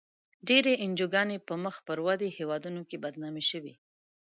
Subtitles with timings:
[0.47, 3.73] ډېری انجوګانې په مخ پر ودې هېوادونو کې بدنامې شوې.